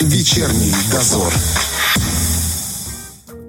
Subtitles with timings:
[0.00, 1.32] Вечерний дозор.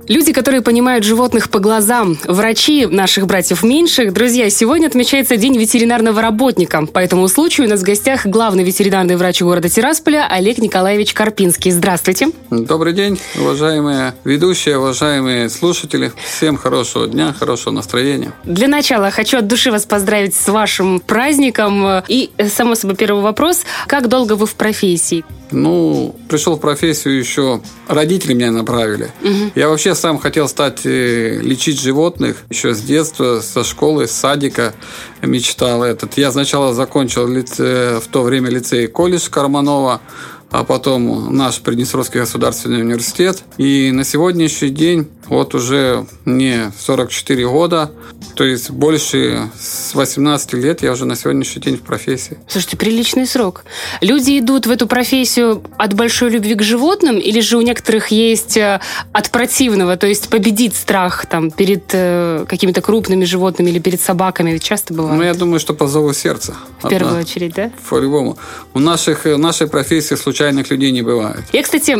[0.08, 4.14] Люди, которые понимают животных по глазам, врачи наших братьев меньших.
[4.14, 6.86] Друзья, сегодня отмечается День ветеринарного работника.
[6.86, 11.72] По этому случаю у нас в гостях главный ветеринарный врач города Тирасполя Олег Николаевич Карпинский.
[11.72, 12.30] Здравствуйте.
[12.50, 16.14] Добрый день, уважаемые ведущие, уважаемые слушатели.
[16.24, 18.32] Всем хорошего дня, хорошего настроения.
[18.46, 22.02] Для начала хочу от души вас поздравить с вашим праздником.
[22.08, 23.64] И, само собой, первый вопрос.
[23.88, 25.26] Как долго вы в профессии?
[25.52, 29.12] Ну, пришел в профессию еще, родители меня направили.
[29.22, 29.52] Угу.
[29.56, 34.74] Я вообще сам хотел стать э, лечить животных еще с детства, со школы, с садика
[35.22, 36.18] мечтал этот.
[36.18, 40.02] Я сначала закончил лице, в то время лицей колледж Карманова,
[40.50, 43.44] а потом наш Приднестровский государственный университет.
[43.58, 47.92] И на сегодняшний день, вот уже мне 44 года,
[48.36, 52.38] то есть больше с 18 лет я уже на сегодняшний день в профессии.
[52.48, 53.66] Слушайте, приличный срок.
[54.02, 58.58] Люди идут в эту профессию от большой любви к животным или же у некоторых есть
[58.58, 58.80] э,
[59.12, 64.52] от противного, то есть победить страх там перед э, какими-то крупными животными или перед собаками?
[64.52, 65.18] Ведь часто бывает.
[65.18, 66.56] Ну, я думаю, что по зову сердца.
[66.82, 67.72] В первую очередь, да?
[67.90, 68.38] По-любому.
[68.74, 71.44] У наших, э, нашей профессии случайных людей не бывает.
[71.54, 71.92] Я, кстати,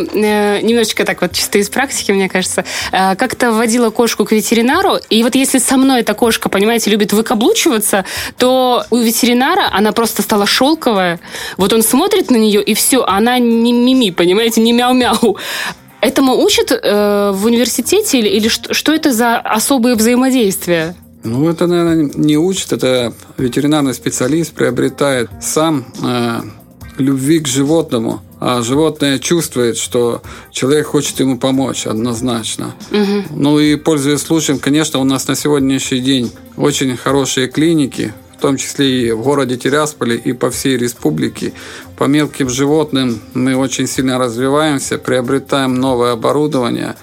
[0.62, 2.64] немножечко так вот чисто из практики, мне кажется,
[3.18, 8.04] как-то водила кошку к ветеринару, и вот если со мной такое кошка, понимаете, любит выкаблучиваться,
[8.36, 11.20] то у ветеринара она просто стала шелковая.
[11.56, 15.38] Вот он смотрит на нее, и все, она не мими, понимаете, не мяу-мяу.
[16.02, 20.94] Этому учат э, в университете или, или что, что это за особые взаимодействия?
[21.24, 26.40] Ну, это, наверное, не учат, это ветеринарный специалист приобретает сам э,
[26.98, 32.74] любви к животному, а животное чувствует, что человек хочет ему помочь однозначно.
[32.90, 33.24] Угу.
[33.30, 38.56] Ну и пользуясь случаем, конечно, у нас на сегодняшний день очень хорошие клиники, в том
[38.56, 41.52] числе и в городе Тирасполе, и по всей республике.
[41.96, 46.94] По мелким животным мы очень сильно развиваемся, приобретаем новое оборудование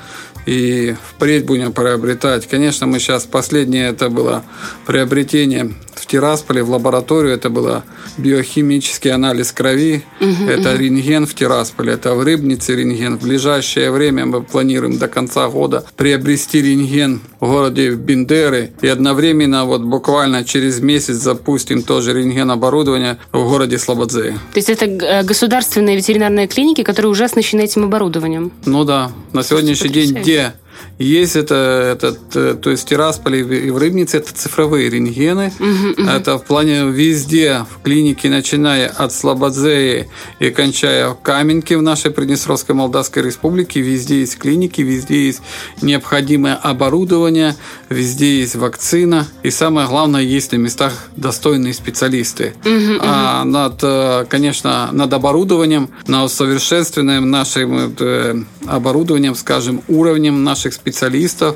[0.45, 2.47] и впредь будем приобретать.
[2.47, 4.43] Конечно, мы сейчас последнее это было
[4.85, 7.33] приобретение в Тирасполе в лабораторию.
[7.33, 7.83] Это было
[8.17, 10.03] биохимический анализ крови.
[10.19, 10.79] Угу, это угу.
[10.79, 11.93] рентген в Тирасполе.
[11.93, 13.17] Это в Рыбнице рентген.
[13.17, 18.71] В ближайшее время мы планируем до конца года приобрести рентген в городе Бендеры.
[18.81, 24.37] И одновременно вот буквально через месяц запустим тоже рентген оборудование в городе Слободзе.
[24.53, 28.51] То есть это э, государственные ветеринарные клиники, которые уже оснащены этим оборудованием?
[28.65, 29.11] Ну да.
[29.33, 30.53] На сегодняшний день где
[30.97, 35.51] есть это, этот, э, то есть Тирасполь и в Рыбнице это цифровые рентгены.
[35.59, 36.09] Угу, угу.
[36.09, 40.07] Это в плане везде, в клинике, начиная от Слободзеи
[40.39, 45.41] и кончая Каменки в нашей Приднестровской Молдавской Республике, везде есть клиники, везде есть
[45.81, 47.55] необходимое оборудование,
[47.89, 49.27] везде есть вакцина.
[49.43, 52.53] И самое главное, есть на местах достойные специалисты.
[52.63, 53.49] Угу, а угу.
[53.49, 61.55] над, э, конечно, над оборудованием, над усовершенствованием нашим э, оборудованием, скажем, уровнем нашей наших специалистов.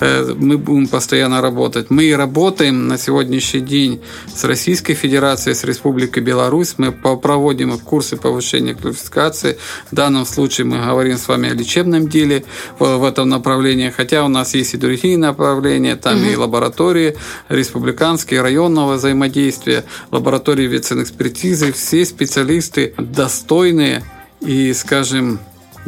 [0.00, 1.90] Э, мы будем постоянно работать.
[1.90, 4.00] Мы работаем на сегодняшний день
[4.34, 6.74] с Российской Федерацией, с Республикой Беларусь.
[6.78, 9.56] Мы проводим курсы повышения квалификации.
[9.92, 12.44] В данном случае мы говорим с вами о лечебном деле
[12.78, 13.90] в этом направлении.
[13.90, 15.96] Хотя у нас есть и другие направления.
[15.96, 16.30] Там угу.
[16.30, 17.14] и лаборатории
[17.48, 21.72] республиканские, районного взаимодействия, лаборатории ветэкспертизы.
[21.72, 24.02] Все специалисты достойные
[24.40, 25.38] и, скажем,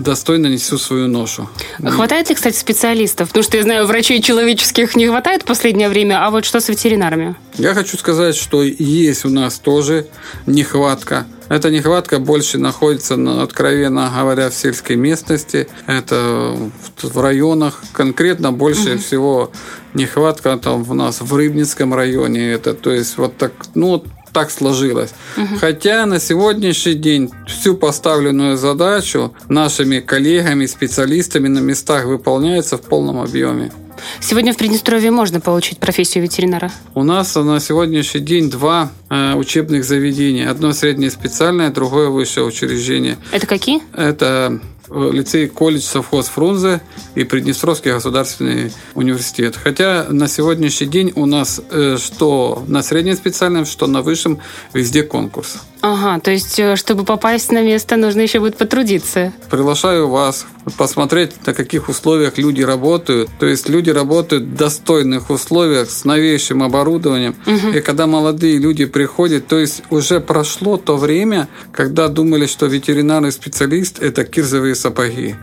[0.02, 1.48] достойно несу свою ношу.
[1.82, 3.28] Хватает ли, кстати, специалистов?
[3.28, 6.68] Потому что я знаю, врачей человеческих не хватает в последнее время, а вот что с
[6.68, 7.36] ветеринарами?
[7.54, 10.06] Я хочу сказать, что есть у нас тоже
[10.46, 11.26] нехватка.
[11.48, 15.66] Эта нехватка больше находится, откровенно говоря, в сельской местности.
[15.86, 16.56] Это
[17.02, 17.82] в районах.
[17.92, 19.00] Конкретно больше угу.
[19.00, 19.52] всего
[19.92, 22.52] нехватка там у нас в Рыбницком районе.
[22.52, 25.10] Это, то есть вот так, ну, так сложилось.
[25.36, 25.58] Угу.
[25.60, 33.20] Хотя на сегодняшний день всю поставленную задачу нашими коллегами, специалистами на местах выполняется в полном
[33.20, 33.72] объеме.
[34.20, 36.70] Сегодня в Приднестровье можно получить профессию ветеринара?
[36.94, 40.50] У нас на сегодняшний день два э, учебных заведения.
[40.50, 43.18] Одно среднее специальное, другое высшее учреждение.
[43.32, 43.82] Это какие?
[43.94, 46.80] Это лицей колледж совхоз Фрунзе
[47.14, 49.56] и Приднестровский государственный университет.
[49.56, 54.40] Хотя на сегодняшний день у нас э, что на среднем специальном, что на высшем
[54.72, 55.58] везде конкурс.
[55.82, 59.32] Ага, то есть, э, чтобы попасть на место, нужно еще будет потрудиться.
[59.50, 60.46] Приглашаю вас
[60.76, 63.30] посмотреть, на каких условиях люди работают.
[63.38, 67.34] То есть люди работают в достойных условиях с новейшим оборудованием.
[67.46, 67.76] Угу.
[67.76, 73.32] И когда молодые люди приходят, то есть уже прошло то время, когда думали, что ветеринарный
[73.32, 75.34] специалист– это кирзовые сапоги.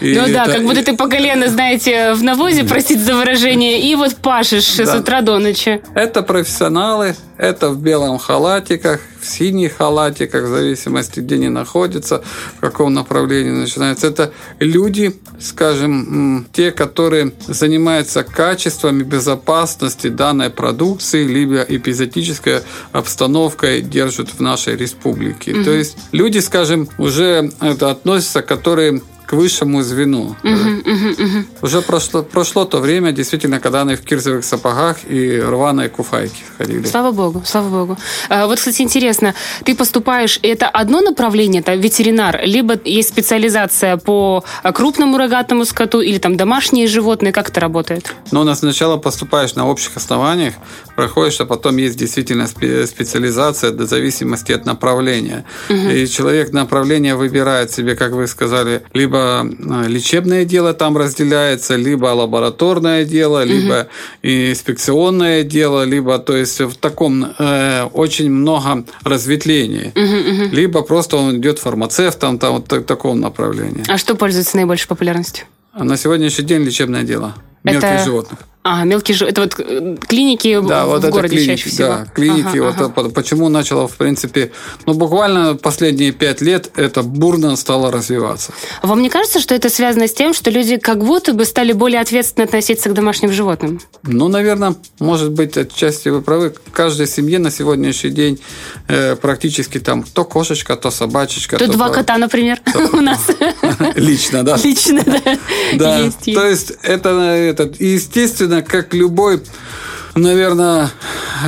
[0.00, 3.94] И ну да, как будто ты по колено, знаете, в навозе, простите за выражение, и
[3.94, 4.86] вот пашешь да.
[4.86, 5.80] с утра до ночи.
[5.94, 12.22] Это профессионалы, это в белом халатиках, в синий халатик, в зависимости, где они находятся,
[12.56, 14.06] в каком направлении начинается.
[14.06, 22.60] Это люди, скажем, те, которые занимаются качеством и безопасностью данной продукции, либо эпизодической
[22.92, 25.54] обстановкой держат в нашей республике.
[25.54, 25.64] Угу.
[25.64, 30.36] То есть люди, скажем, уже это относятся, которые к высшему звену.
[30.42, 31.44] Угу, угу, угу.
[31.62, 36.86] Уже прошло, прошло то время, действительно, когда они в кирзовых сапогах и рваной куфайке ходили.
[36.86, 37.98] Слава богу, слава богу.
[38.28, 39.34] А, вот, кстати, интересно,
[39.64, 44.44] ты поступаешь, это одно направление, это ветеринар, либо есть специализация по
[44.74, 48.14] крупному рогатому скоту или там домашние животные, как это работает?
[48.30, 50.54] Ну, у нас сначала поступаешь на общих основаниях,
[50.96, 55.44] проходишь, а потом есть действительно специализация в зависимости от направления.
[55.68, 55.88] Угу.
[55.88, 59.46] И человек направление выбирает себе, как вы сказали, либо либо
[59.84, 63.48] э, лечебное дело там разделяется, либо лабораторное дело, угу.
[63.48, 63.86] либо
[64.22, 69.92] инспекционное дело, либо, то есть в таком э, очень много разветвлений.
[69.94, 70.54] Угу, угу.
[70.54, 73.84] Либо просто он идет фармацевтом, там вот в таком направлении.
[73.88, 75.46] А что пользуется наибольшей популярностью?
[75.78, 77.34] На сегодняшний день лечебное дело
[77.64, 78.04] мелких это...
[78.04, 78.38] животных.
[78.66, 79.32] А, мелкие животные.
[79.32, 81.88] Это вот э, клиники да, в, вот в городе клиники, чаще всего.
[81.88, 82.56] Да, клиники.
[82.58, 83.10] Ага, вот ага.
[83.10, 84.52] почему начало, в принципе,
[84.86, 88.54] ну, буквально последние пять лет это бурно стало развиваться.
[88.82, 92.00] Вам не кажется, что это связано с тем, что люди как будто бы стали более
[92.00, 93.82] ответственно относиться к домашним животным?
[94.02, 96.54] Ну, наверное, может быть, отчасти вы правы.
[96.64, 98.40] В каждой семье на сегодняшний день
[98.88, 101.58] э, практически там то кошечка, то собачечка.
[101.58, 102.62] То, то два кота, например,
[102.94, 103.26] у нас.
[103.94, 104.56] Лично, да.
[104.56, 105.38] Лично, да.
[105.74, 107.78] Да, то есть это, этот,
[108.54, 109.40] естественно, как любой
[110.14, 110.90] наверное,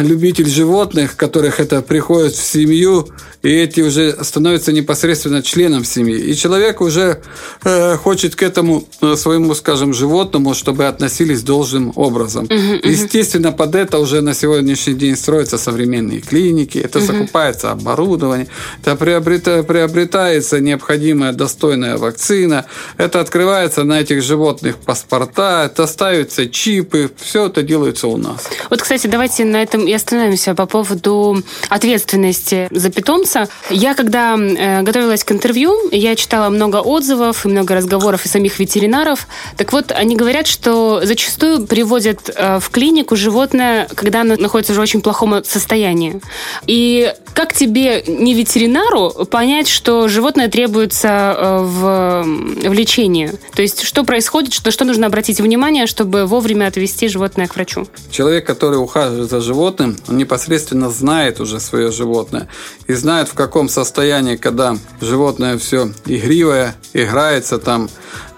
[0.02, 3.08] любитель животных, которых это приходит в семью,
[3.42, 6.18] и эти уже становятся непосредственно членом семьи.
[6.18, 7.20] И человек уже
[7.64, 12.46] э, хочет к этому э, своему, скажем, животному, чтобы относились должным образом.
[12.46, 12.88] Uh-huh, uh-huh.
[12.88, 17.06] Естественно, под это уже на сегодняшний день строятся современные клиники, это uh-huh.
[17.06, 18.48] закупается оборудование,
[18.82, 22.66] это приобрета, приобретается необходимая достойная вакцина,
[22.96, 28.48] это открывается на этих животных паспорта, это ставятся чипы, все это делается у нас.
[28.70, 33.48] Вот, кстати, давайте на этом и остановимся по поводу ответственности за питомца.
[33.70, 38.58] Я, когда э, готовилась к интервью, я читала много отзывов и много разговоров и самих
[38.58, 39.26] ветеринаров.
[39.56, 44.78] Так вот, они говорят, что зачастую приводят э, в клинику животное, когда оно находится в
[44.78, 46.20] очень плохом состоянии.
[46.66, 52.24] И как тебе, не ветеринару, понять, что животное требуется э, в,
[52.68, 53.32] в лечении?
[53.54, 57.86] То есть, что происходит, что, что нужно обратить внимание, чтобы вовремя отвести животное к врачу?
[58.10, 62.48] Человек, который ухаживает за животным, он непосредственно знает уже свое животное
[62.86, 67.88] и знает, знает, в каком состоянии, когда животное все игривое, играется там,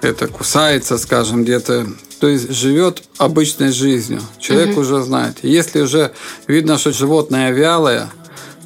[0.03, 1.87] это кусается, скажем, где-то
[2.21, 4.21] то есть живет обычной жизнью.
[4.41, 4.81] Человек угу.
[4.81, 5.39] уже знает.
[5.43, 6.13] Если уже
[6.49, 8.09] видно, что животное вялое,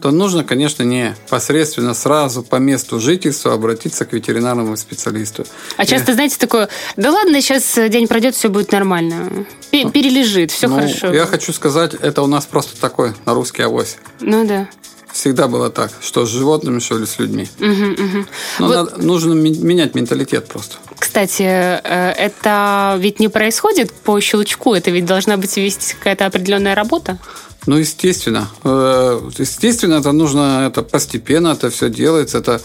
[0.02, 5.46] то нужно, конечно, не непосредственно сразу по месту жительства обратиться к ветеринарному специалисту.
[5.76, 9.46] А часто, знаете, такое, да ладно, сейчас день пройдет, все будет нормально.
[9.72, 11.12] Ну, Перележит, все ну, хорошо.
[11.12, 13.96] Я хочу сказать, это у нас просто такой на русский авось.
[14.20, 14.68] Ну да.
[15.12, 17.46] Всегда было так, что с животными, что ли с людьми.
[17.60, 18.26] Угу, угу.
[18.58, 18.74] Но вот...
[18.74, 20.76] надо, нужно менять менталитет просто.
[20.98, 26.74] Кстати, э, это ведь не происходит по щелчку, это ведь должна быть вести какая-то определенная
[26.74, 27.18] работа.
[27.66, 28.48] Ну, естественно.
[28.64, 32.38] Э, естественно, это нужно это постепенно, это все делается.
[32.38, 32.60] Это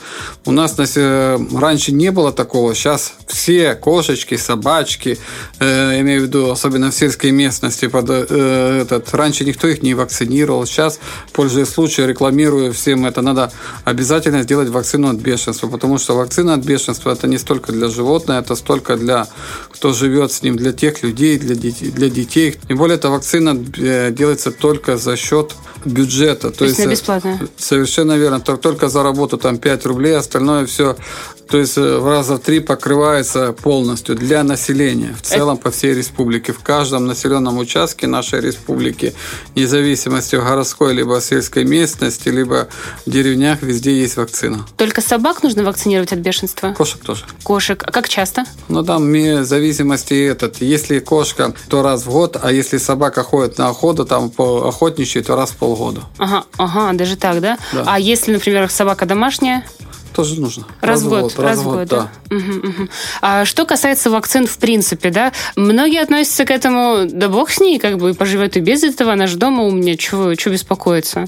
[0.46, 2.74] у нас раньше не было такого.
[2.74, 5.20] Сейчас все кошечки, собачки,
[5.60, 9.94] э, имею в виду, особенно в сельской местности, под, э, этот, раньше никто их не
[9.94, 10.66] вакцинировал.
[10.66, 11.00] Сейчас,
[11.32, 13.22] пользуясь случаем, рекламирую всем это.
[13.22, 13.52] Надо
[13.86, 18.40] обязательно сделать вакцину от бешенства, потому что вакцина от бешенства это не столько для животных,
[18.40, 19.28] это столько для
[19.72, 21.92] кто живет с ним, для тех людей, для детей.
[21.92, 22.56] Для детей.
[22.68, 25.54] Тем более, эта вакцина делается только только за счет
[25.86, 26.50] бюджета.
[26.50, 27.40] То, То есть, есть бесплатно.
[27.58, 28.40] Совершенно верно.
[28.40, 30.96] Только за работу там 5 рублей, остальное все
[31.48, 35.94] то есть э, в раза в три покрывается полностью для населения в целом по всей
[35.94, 36.52] республике.
[36.52, 39.14] В каждом населенном участке нашей республики,
[39.56, 42.68] независимости от городской либо сельской местности, либо
[43.06, 44.66] в деревнях, везде есть вакцина.
[44.76, 46.74] Только собак нужно вакцинировать от бешенства?
[46.74, 47.26] Кошек тоже.
[47.44, 47.82] Кошек.
[47.86, 48.44] А как часто?
[48.68, 50.62] Ну, там в зависимости этот.
[50.62, 55.24] Если кошка, то раз в год, а если собака ходит на охоту, там по охотничьей,
[55.24, 56.02] то раз в полгода.
[56.20, 57.58] Ага, ага, даже так, да?
[57.74, 57.84] да?
[57.88, 59.66] А если, например, собака домашняя?
[60.14, 60.66] Тоже нужно.
[60.82, 62.10] Раз, в год, раз в год, да.
[62.30, 62.36] да.
[62.36, 62.90] Угу, угу.
[63.22, 67.80] А что касается вакцин в принципе, да, многие относятся к этому, да бог с ней,
[67.80, 71.28] как бы поживет и без этого, она же дома у меня, чего, чего беспокоиться?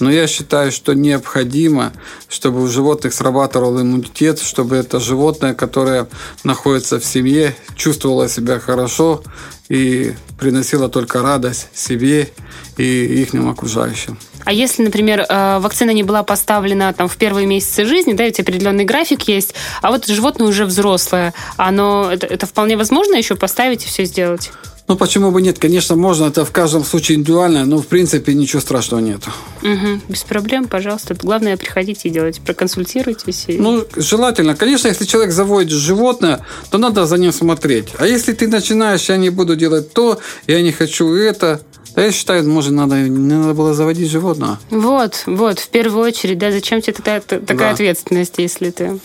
[0.00, 1.92] Но я считаю, что необходимо,
[2.28, 6.08] чтобы у животных срабатывал иммунитет, чтобы это животное, которое
[6.44, 9.22] находится в семье, чувствовало себя хорошо
[9.68, 12.30] и приносило только радость себе
[12.76, 14.18] и их окружающим.
[14.44, 18.40] А если, например, э, вакцина не была поставлена там в первые месяцы жизни, да, ведь
[18.40, 23.84] определенный график есть, а вот животное уже взрослое, оно это, это вполне возможно еще поставить
[23.84, 24.50] и все сделать?
[24.88, 25.58] Ну, почему бы нет?
[25.58, 29.20] Конечно, можно, это в каждом случае индивидуально, но, в принципе, ничего страшного нет.
[29.62, 31.14] Угу, без проблем, пожалуйста.
[31.14, 33.44] Главное, приходите и делайте, проконсультируйтесь.
[33.48, 33.58] И...
[33.58, 34.56] Ну, желательно.
[34.56, 36.40] Конечно, если человек заводит животное,
[36.70, 37.88] то надо за ним смотреть.
[37.98, 41.60] А если ты начинаешь, я не буду делать то, я не хочу это,
[41.98, 44.60] да я считаю, может, надо, не надо было заводить животного.
[44.70, 47.70] Вот, вот, в первую очередь, да, зачем тебе такая, такая да.
[47.70, 49.00] ответственность, если ты...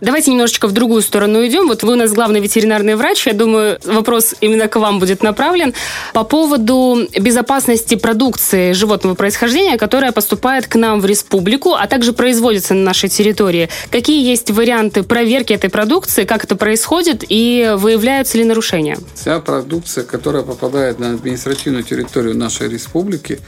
[0.00, 1.66] Давайте немножечко в другую сторону идем.
[1.66, 5.74] Вот вы у нас главный ветеринарный врач, я думаю, вопрос именно к вам будет направлен.
[6.14, 12.74] По поводу безопасности продукции животного происхождения, которая поступает к нам в республику, а также производится
[12.74, 13.70] на нашей территории.
[13.90, 18.98] Какие есть варианты проверки этой продукции, как это происходит и выявляются ли нарушения?
[19.14, 23.40] Вся продукция, которая попадает на административную территорию нашей республики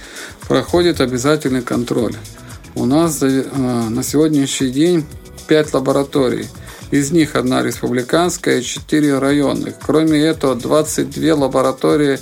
[0.48, 2.14] проходит обязательный контроль.
[2.74, 5.04] У нас э, на сегодняшний день
[5.48, 6.46] 5 лабораторий.
[6.90, 9.74] Из них одна республиканская и 4 районных.
[9.84, 12.18] Кроме этого, 22 лаборатории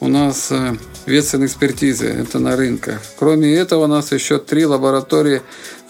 [0.00, 0.76] у нас э,
[1.06, 3.00] ветсанэкспертизы, это на рынках.
[3.18, 5.42] Кроме этого, у нас еще 3 лаборатории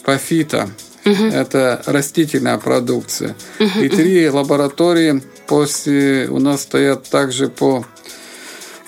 [0.04, 0.68] по фито,
[1.04, 1.24] угу.
[1.24, 3.36] это растительная продукция.
[3.58, 7.84] Угу, и три лаборатории после у нас стоят также по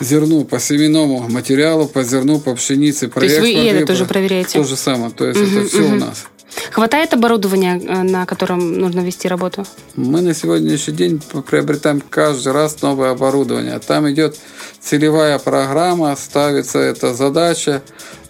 [0.02, 3.08] зерну, по семенному материалу, по зерну, по пшенице.
[3.08, 4.58] То есть вы и это тоже проверяете?
[4.58, 5.12] То же самое.
[5.12, 5.94] То есть угу, это все угу.
[5.94, 6.24] у нас.
[6.70, 9.64] Хватает оборудования, э, на котором нужно вести работу?
[9.94, 13.78] Мы на сегодняшний день приобретаем каждый раз новое оборудование.
[13.78, 14.38] Там идет
[14.80, 17.82] целевая программа, ставится эта задача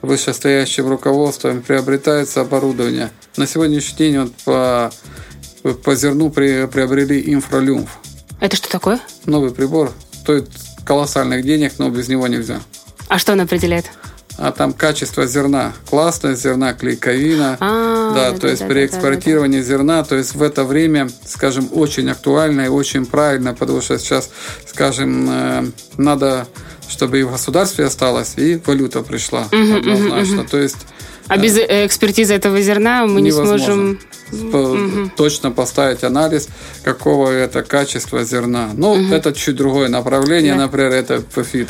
[0.03, 3.11] вышестоящим руководством, приобретается оборудование.
[3.37, 7.91] На сегодняшний день вот по, по зерну при, приобрели инфралюмф.
[8.41, 9.01] Это что такое?
[9.27, 9.93] Новый прибор.
[10.13, 10.49] Стоит
[10.85, 12.61] колоссальных денег, но без него нельзя.
[13.09, 13.87] А что он определяет?
[14.39, 17.59] а там качество зерна, классность зерна, клейковина.
[17.61, 19.69] А, да, да, то да, есть да, при экспортировании да, да.
[19.69, 24.31] зерна, то есть в это время, скажем, очень актуально и очень правильно, потому что сейчас,
[24.67, 25.65] скажем, э,
[25.97, 26.47] надо,
[26.89, 30.35] чтобы и в государстве осталось, и валюта пришла угу, однозначно.
[30.35, 30.51] Угу, угу.
[30.51, 30.79] То есть
[31.29, 33.53] а без э, экспертизы этого зерна мы невозможно.
[33.53, 34.01] не сможем
[34.33, 35.11] угу.
[35.17, 36.49] точно поставить анализ,
[36.83, 38.71] какого это качества зерна.
[38.75, 39.15] Ну, угу.
[39.15, 40.63] это чуть другое направление, да.
[40.63, 41.23] например, это.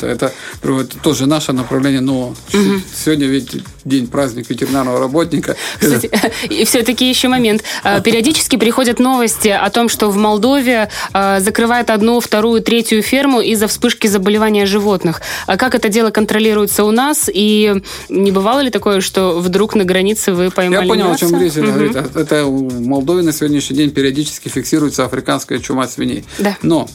[0.03, 0.31] Это,
[0.63, 2.81] это тоже наше направление, но угу.
[2.95, 5.55] сегодня ведь день праздник ветеринарного работника.
[5.79, 6.09] Кстати,
[6.49, 7.63] и все-таки еще момент.
[7.83, 13.41] А, периодически приходят новости о том, что в Молдове а, закрывают одну, вторую, третью ферму
[13.41, 15.21] из-за вспышки заболевания животных.
[15.47, 17.29] А как это дело контролируется у нас?
[17.33, 21.25] И не бывало ли такое, что вдруг на границе вы поймали Я понял, мясо?
[21.25, 21.53] о чем речь.
[21.57, 22.19] Угу.
[22.19, 26.25] Это в Молдове на сегодняшний день периодически фиксируется африканская чума свиней.
[26.39, 26.57] Да.
[26.61, 26.89] Но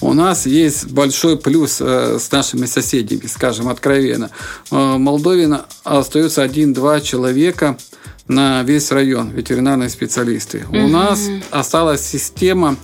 [0.00, 4.30] у нас есть большой плюс э, с нашими соседями, скажем, откровенно.
[4.70, 7.76] Э, в Молдове остается один-два человека
[8.26, 10.64] на весь район ветеринарные специалисты.
[10.68, 10.78] Угу.
[10.78, 12.76] У нас осталась система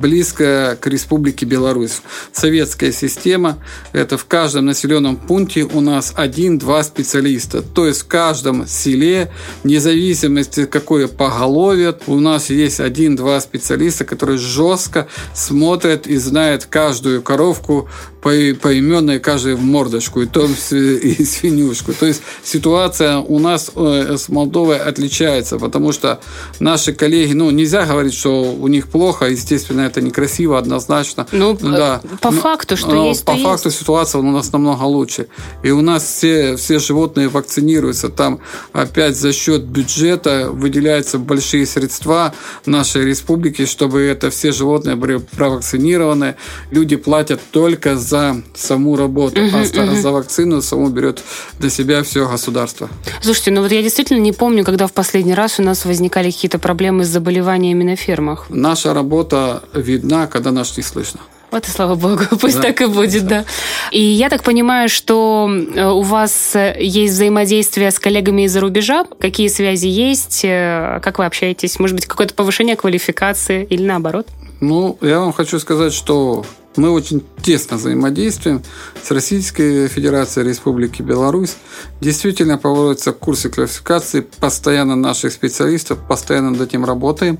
[0.00, 2.02] близкая к Республике Беларусь.
[2.32, 3.58] Советская система–
[3.92, 7.62] это в каждом населенном пункте у нас один-два специалиста.
[7.62, 9.30] То есть в каждом селе,
[9.62, 17.22] вне зависимости какое поголовье, у нас есть один-два специалиста, которые жестко смотрят и знают каждую
[17.22, 17.88] коровку
[18.20, 21.92] по, поименной, каждую в мордочку, и то и свинюшку.
[21.92, 26.20] То есть ситуация у нас э, с Молдовой отличается, потому что
[26.58, 31.26] наши коллеги, ну, нельзя говорить, что у них плохо, естественно, естественно, это некрасиво, однозначно.
[31.32, 32.00] Ну, да.
[32.20, 33.80] по факту, что но есть, По факту есть.
[33.80, 35.26] ситуация у нас намного лучше.
[35.62, 38.08] И у нас все, все животные вакцинируются.
[38.08, 38.40] Там
[38.72, 42.32] опять за счет бюджета выделяются большие средства
[42.66, 46.34] нашей республики, чтобы это все животные были провакцинированы.
[46.70, 49.96] Люди платят только за саму работу, угу, а угу.
[49.96, 51.22] за вакцину саму берет
[51.58, 52.88] для себя все государство.
[53.22, 56.58] Слушайте, ну вот я действительно не помню, когда в последний раз у нас возникали какие-то
[56.58, 58.46] проблемы с заболеваниями на фермах.
[58.48, 61.20] Наша работа видна, когда нас не слышно.
[61.50, 62.62] Вот и слава богу, пусть да.
[62.62, 63.44] так и будет, да.
[63.90, 69.04] И я так понимаю, что э, у вас э, есть взаимодействие с коллегами из-за рубежа.
[69.18, 70.44] Какие связи есть?
[70.44, 71.78] Э, как вы общаетесь?
[71.78, 74.28] Может быть, какое-то повышение квалификации или наоборот?
[74.60, 76.44] Ну, я вам хочу сказать, что
[76.76, 78.62] мы очень тесно взаимодействуем
[79.02, 81.56] с Российской Федерацией Республики Беларусь.
[82.00, 87.38] Действительно проводятся курсы квалификации, постоянно наших специалистов, постоянно над этим работаем,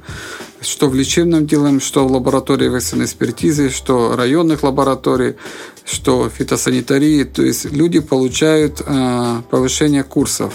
[0.61, 5.37] что в лечебном делаем, что в лаборатории вакцинной экспертизы, что районных лабораторий,
[5.85, 7.25] что фитосанитарии.
[7.25, 10.55] То есть люди получают э, повышение курсов.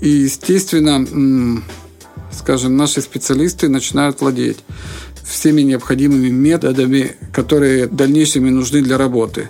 [0.00, 1.62] И, естественно,
[2.30, 4.58] скажем, наши специалисты начинают владеть
[5.26, 9.48] всеми необходимыми методами, которые дальнейшими нужны для работы.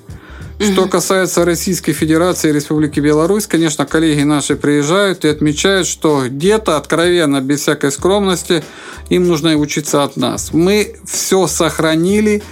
[0.58, 6.78] Что касается Российской Федерации и Республики Беларусь, конечно, коллеги наши приезжают и отмечают, что где-то
[6.78, 8.64] откровенно, без всякой скромности,
[9.10, 10.54] им нужно учиться от нас.
[10.54, 12.42] Мы все сохранили,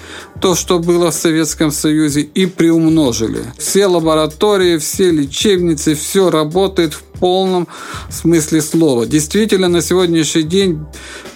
[0.40, 3.44] то, что было в Советском Союзе, и приумножили.
[3.56, 7.68] Все лаборатории, все лечебницы, все работает в полном
[8.10, 9.06] смысле слова.
[9.06, 10.80] Действительно, на сегодняшний день,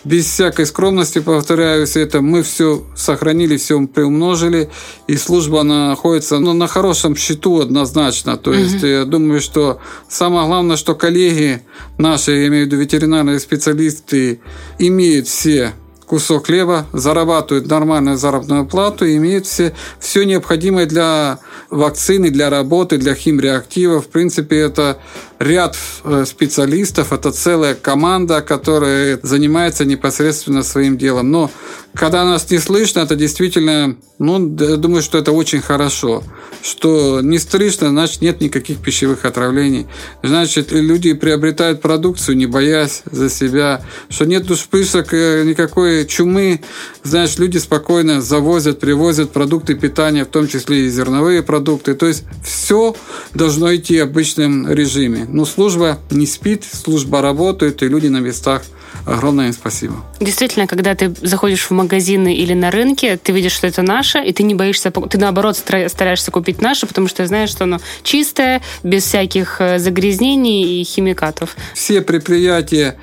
[0.04, 4.70] без всякой скромности, повторяюсь, это мы все сохранили, все приумножили,
[5.06, 8.37] и служба находится ну, на хорошем счету однозначно.
[8.37, 8.87] То есть, угу.
[8.87, 11.62] я думаю, что самое главное, что коллеги
[11.99, 14.40] наши, я имею в виду ветеринарные специалисты,
[14.78, 15.73] имеют все
[16.08, 21.38] кусок хлеба, зарабатывают нормальную заработную плату и имеют все, все необходимое для
[21.70, 24.06] вакцины, для работы, для химреактивов.
[24.06, 24.99] В принципе, это
[25.38, 31.30] ряд э, специалистов, это целая команда, которая занимается непосредственно своим делом.
[31.30, 31.50] Но
[31.95, 36.23] когда нас не слышно, это действительно, ну, я думаю, что это очень хорошо.
[36.62, 39.87] Что не слышно, значит, нет никаких пищевых отравлений.
[40.23, 43.83] Значит, люди приобретают продукцию, не боясь за себя.
[44.09, 46.61] Что нет вспышек э, никакой чумы.
[47.02, 51.95] Значит, люди спокойно завозят, привозят продукты питания, в том числе и зерновые продукты.
[51.95, 52.95] То есть, все
[53.35, 55.27] должно идти в обычном режиме.
[55.28, 58.62] Но служба не спит, служба работает, и люди на местах
[59.06, 59.97] огромное им спасибо.
[60.20, 64.32] Действительно, когда ты заходишь в магазины или на рынке, ты видишь, что это наше, и
[64.32, 69.04] ты не боишься, ты наоборот стараешься купить наше, потому что знаешь, что оно чистое, без
[69.04, 71.56] всяких э, загрязнений и химикатов.
[71.75, 72.97] Все предприятия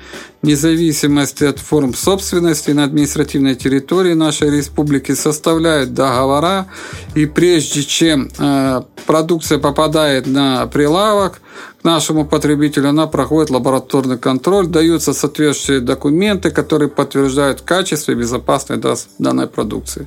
[0.46, 6.66] независимости от форм собственности на административной территории нашей республики составляют договора,
[7.14, 11.40] и прежде чем э, продукция попадает на прилавок,
[11.82, 19.46] нашему потребителю, она проходит лабораторный контроль, даются соответствующие документы, которые подтверждают качество и безопасность данной
[19.46, 20.06] продукции.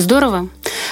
[0.00, 0.48] Здорово.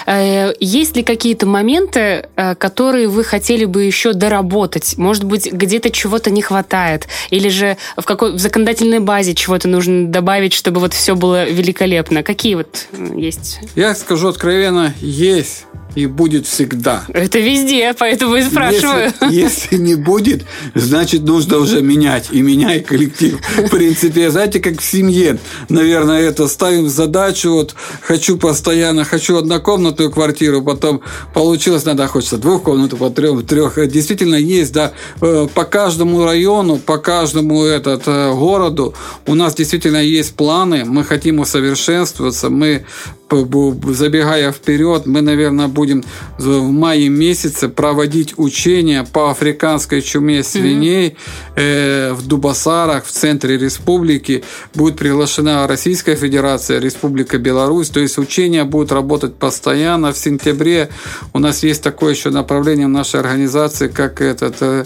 [0.06, 4.98] Э, есть ли какие-то моменты, э, которые вы хотели бы еще доработать?
[4.98, 7.06] Может быть, где-то чего-то не хватает?
[7.30, 12.22] Или же в, какой, в законодательной базе чего-то нужно добавить, чтобы вот все было великолепно?
[12.22, 13.60] Какие вот есть?
[13.76, 17.04] Я скажу откровенно, есть и будет всегда.
[17.08, 19.12] Это везде, поэтому и спрашиваю.
[19.22, 22.28] Если, если не будет, значит, нужно уже менять.
[22.30, 23.40] И меняй коллектив.
[23.56, 25.38] В принципе, знаете, как в семье.
[25.68, 27.50] Наверное, это ставим задачу.
[27.52, 31.00] Вот хочу постоянно, хочу однокомнатную квартиру, потом
[31.34, 33.74] получилось, надо хочется двухкомнатную, по трем, трех.
[33.90, 38.94] Действительно есть, да, э, по каждому району, по каждому этот э, городу
[39.26, 40.84] у нас действительно есть планы.
[40.84, 42.50] Мы хотим усовершенствоваться.
[42.50, 42.84] Мы
[43.28, 46.04] забегая вперед, мы, наверное, будем
[46.38, 51.16] в мае месяце проводить учения по африканской чуме свиней
[51.56, 52.14] mm-hmm.
[52.14, 54.44] в Дубасарах, в центре республики.
[54.74, 57.88] Будет приглашена Российская Федерация, Республика Беларусь.
[57.88, 60.12] То есть учения будут работать постоянно.
[60.12, 60.90] В сентябре
[61.32, 64.84] у нас есть такое еще направление в нашей организации, как этот э,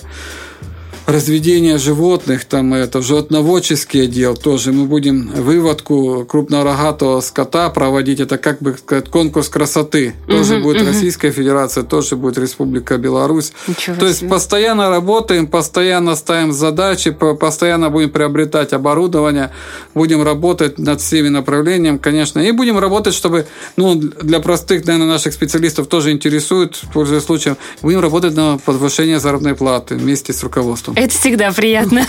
[1.11, 8.61] разведение животных, там это животноводческий отдел, тоже мы будем выводку крупнорогатого скота проводить, это как
[8.61, 10.89] бы сказать, конкурс красоты, тоже угу, будет угу.
[10.89, 13.53] Российская Федерация, тоже будет Республика Беларусь.
[13.67, 19.51] Ничего То есть постоянно работаем, постоянно ставим задачи, постоянно будем приобретать оборудование,
[19.95, 23.47] будем работать над всеми направлениями, конечно, и будем работать, чтобы,
[23.77, 29.55] ну, для простых, наверное, наших специалистов тоже интересует, пользуясь случаем, будем работать на повышение заработной
[29.55, 30.95] платы вместе с руководством.
[31.01, 32.07] Это всегда приятно.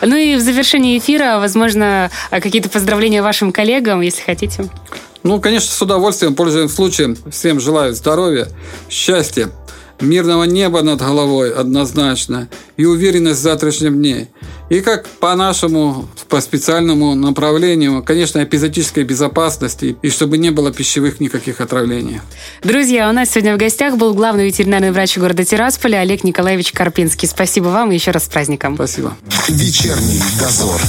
[0.00, 4.68] Ну и в завершении эфира, возможно, какие-то поздравления вашим коллегам, если хотите.
[5.24, 8.46] Ну, конечно, с удовольствием, пользуясь случаем, всем желаю здоровья,
[8.88, 9.50] счастья,
[10.00, 14.28] мирного неба над головой однозначно и уверенность в завтрашнем дне.
[14.70, 21.20] И как по нашему, по специальному направлению, конечно, эпизодической безопасности, и чтобы не было пищевых
[21.20, 22.20] никаких отравлений.
[22.62, 27.28] Друзья, у нас сегодня в гостях был главный ветеринарный врач города Тирасполя Олег Николаевич Карпинский.
[27.28, 28.74] Спасибо вам и еще раз с праздником.
[28.74, 29.16] Спасибо.
[29.48, 30.80] Вечерний дозор.